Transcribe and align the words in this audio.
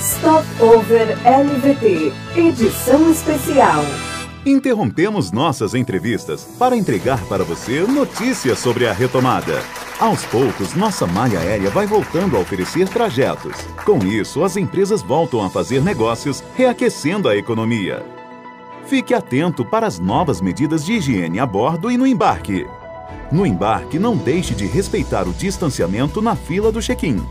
Stopover 0.00 1.18
LVT, 1.26 2.10
edição 2.34 3.10
especial. 3.10 3.84
Interrompemos 4.46 5.30
nossas 5.30 5.74
entrevistas 5.74 6.42
para 6.58 6.74
entregar 6.74 7.22
para 7.26 7.44
você 7.44 7.82
notícias 7.82 8.58
sobre 8.60 8.88
a 8.88 8.94
retomada. 8.94 9.62
Aos 10.00 10.24
poucos, 10.24 10.74
nossa 10.74 11.06
malha 11.06 11.38
aérea 11.40 11.68
vai 11.68 11.86
voltando 11.86 12.38
a 12.38 12.40
oferecer 12.40 12.88
trajetos. 12.88 13.54
Com 13.84 13.98
isso, 13.98 14.42
as 14.42 14.56
empresas 14.56 15.02
voltam 15.02 15.44
a 15.44 15.50
fazer 15.50 15.82
negócios, 15.82 16.42
reaquecendo 16.56 17.28
a 17.28 17.36
economia. 17.36 18.02
Fique 18.86 19.12
atento 19.12 19.66
para 19.66 19.86
as 19.86 19.98
novas 19.98 20.40
medidas 20.40 20.82
de 20.82 20.94
higiene 20.94 21.38
a 21.38 21.44
bordo 21.44 21.90
e 21.90 21.98
no 21.98 22.06
embarque. 22.06 22.66
No 23.30 23.44
embarque, 23.44 23.98
não 23.98 24.16
deixe 24.16 24.54
de 24.54 24.64
respeitar 24.64 25.28
o 25.28 25.32
distanciamento 25.34 26.22
na 26.22 26.34
fila 26.34 26.72
do 26.72 26.80
check-in, 26.80 27.22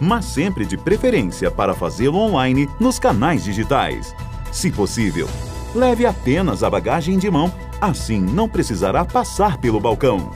mas 0.00 0.24
sempre 0.24 0.64
de 0.64 0.76
preferência 0.76 1.50
para 1.50 1.74
fazê-lo 1.74 2.18
online 2.18 2.68
nos 2.80 2.98
canais 2.98 3.44
digitais. 3.44 4.14
Se 4.50 4.70
possível, 4.70 5.28
leve 5.74 6.06
apenas 6.06 6.62
a 6.62 6.70
bagagem 6.70 7.18
de 7.18 7.30
mão, 7.30 7.52
assim 7.80 8.20
não 8.20 8.48
precisará 8.48 9.04
passar 9.04 9.58
pelo 9.58 9.78
balcão. 9.78 10.30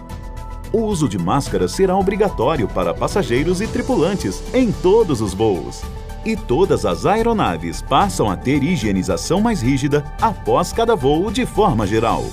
O 0.73 0.83
uso 0.83 1.09
de 1.09 1.19
máscara 1.19 1.69
será 1.69 1.97
obrigatório 1.97 2.67
para 2.69 2.93
passageiros 2.93 3.61
e 3.61 3.67
tripulantes 3.67 4.43
em 4.53 4.73
todos 4.73 5.21
os 5.21 5.33
voos. 5.33 5.83
E 6.25 6.37
todas 6.37 6.85
as 6.85 7.07
aeronaves 7.07 7.83
passam 7.83 8.31
a 8.31 8.37
ter 8.37 8.63
higienização 8.63 9.41
mais 9.41 9.63
rígida 9.63 10.05
após 10.21 10.73
cada 10.73 10.97
voo 10.97 11.31
de 11.31 11.47
forma 11.47 11.87
geral. 11.87 12.25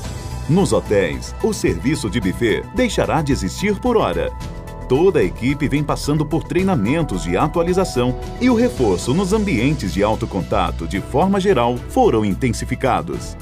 Nos 0.49 0.73
hotéis, 0.73 1.35
o 1.43 1.53
serviço 1.53 2.09
de 2.09 2.19
buffet 2.19 2.63
deixará 2.73 3.21
de 3.21 3.31
existir 3.31 3.79
por 3.79 3.95
hora. 3.95 4.31
Toda 4.91 5.19
a 5.19 5.23
equipe 5.23 5.69
vem 5.69 5.81
passando 5.81 6.25
por 6.25 6.43
treinamentos 6.43 7.23
de 7.23 7.37
atualização 7.37 8.19
e 8.41 8.49
o 8.49 8.55
reforço 8.55 9.13
nos 9.13 9.31
ambientes 9.31 9.93
de 9.93 10.03
alto 10.03 10.27
contato, 10.27 10.85
de 10.85 10.99
forma 10.99 11.39
geral, 11.39 11.77
foram 11.77 12.25
intensificados. 12.25 13.37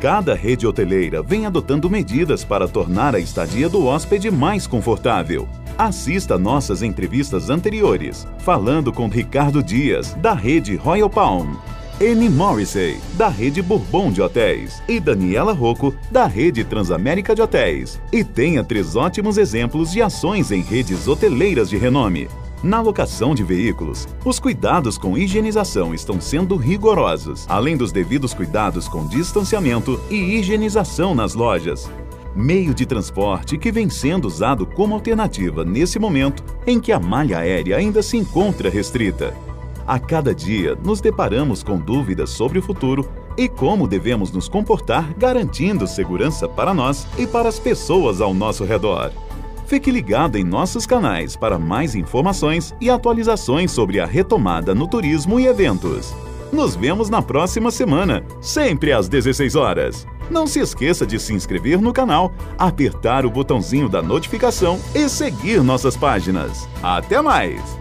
Cada 0.00 0.34
rede 0.34 0.66
hoteleira 0.66 1.22
vem 1.22 1.46
adotando 1.46 1.88
medidas 1.88 2.42
para 2.42 2.66
tornar 2.66 3.14
a 3.14 3.20
estadia 3.20 3.68
do 3.68 3.86
hóspede 3.86 4.32
mais 4.32 4.66
confortável. 4.66 5.48
Assista 5.78 6.36
nossas 6.36 6.82
entrevistas 6.82 7.50
anteriores, 7.50 8.26
falando 8.40 8.92
com 8.92 9.06
Ricardo 9.06 9.62
Dias, 9.62 10.14
da 10.14 10.34
rede 10.34 10.74
Royal 10.74 11.08
Palm, 11.08 11.54
Anne 12.02 12.30
Morrissey, 12.30 12.98
da 13.12 13.28
rede 13.28 13.60
Bourbon 13.60 14.10
de 14.10 14.22
Hotéis, 14.22 14.82
e 14.88 14.98
Daniela 14.98 15.52
Rocco, 15.52 15.94
da 16.10 16.24
rede 16.24 16.64
Transamérica 16.64 17.34
de 17.34 17.42
Hotéis. 17.42 18.00
E 18.10 18.24
tenha 18.24 18.64
três 18.64 18.96
ótimos 18.96 19.36
exemplos 19.36 19.92
de 19.92 20.00
ações 20.00 20.50
em 20.50 20.62
redes 20.62 21.06
hoteleiras 21.06 21.68
de 21.68 21.76
renome. 21.76 22.26
Na 22.62 22.80
locação 22.80 23.34
de 23.34 23.44
veículos, 23.44 24.08
os 24.24 24.40
cuidados 24.40 24.96
com 24.96 25.18
higienização 25.18 25.94
estão 25.94 26.18
sendo 26.18 26.56
rigorosos, 26.56 27.44
além 27.46 27.76
dos 27.76 27.92
devidos 27.92 28.32
cuidados 28.32 28.88
com 28.88 29.06
distanciamento 29.06 30.00
e 30.08 30.38
higienização 30.38 31.14
nas 31.14 31.34
lojas. 31.34 31.90
Meio 32.34 32.72
de 32.72 32.86
transporte 32.86 33.58
que 33.58 33.70
vem 33.70 33.90
sendo 33.90 34.24
usado 34.24 34.64
como 34.64 34.94
alternativa 34.94 35.66
nesse 35.66 35.98
momento 35.98 36.42
em 36.66 36.80
que 36.80 36.92
a 36.92 36.98
malha 36.98 37.40
aérea 37.40 37.76
ainda 37.76 38.02
se 38.02 38.16
encontra 38.16 38.70
restrita. 38.70 39.34
A 39.90 39.98
cada 39.98 40.32
dia 40.32 40.78
nos 40.84 41.00
deparamos 41.00 41.64
com 41.64 41.76
dúvidas 41.76 42.30
sobre 42.30 42.60
o 42.60 42.62
futuro 42.62 43.10
e 43.36 43.48
como 43.48 43.88
devemos 43.88 44.30
nos 44.30 44.48
comportar 44.48 45.12
garantindo 45.14 45.84
segurança 45.84 46.48
para 46.48 46.72
nós 46.72 47.08
e 47.18 47.26
para 47.26 47.48
as 47.48 47.58
pessoas 47.58 48.20
ao 48.20 48.32
nosso 48.32 48.62
redor. 48.62 49.10
Fique 49.66 49.90
ligado 49.90 50.38
em 50.38 50.44
nossos 50.44 50.86
canais 50.86 51.34
para 51.34 51.58
mais 51.58 51.96
informações 51.96 52.72
e 52.80 52.88
atualizações 52.88 53.72
sobre 53.72 53.98
a 53.98 54.06
retomada 54.06 54.76
no 54.76 54.86
turismo 54.86 55.40
e 55.40 55.48
eventos. 55.48 56.14
Nos 56.52 56.76
vemos 56.76 57.10
na 57.10 57.20
próxima 57.20 57.72
semana, 57.72 58.24
sempre 58.40 58.92
às 58.92 59.08
16 59.08 59.56
horas. 59.56 60.06
Não 60.30 60.46
se 60.46 60.60
esqueça 60.60 61.04
de 61.04 61.18
se 61.18 61.34
inscrever 61.34 61.80
no 61.80 61.92
canal, 61.92 62.32
apertar 62.56 63.26
o 63.26 63.30
botãozinho 63.30 63.88
da 63.88 64.00
notificação 64.00 64.78
e 64.94 65.08
seguir 65.08 65.64
nossas 65.64 65.96
páginas. 65.96 66.68
Até 66.80 67.20
mais! 67.20 67.79